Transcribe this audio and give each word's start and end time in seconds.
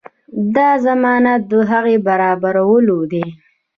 دا 0.55 0.69
ضمانت 0.85 1.41
د 1.51 1.53
هغه 1.71 1.95
برابرولو 2.07 2.97
دی. 3.11 3.25